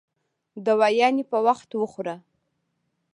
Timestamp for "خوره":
1.91-2.15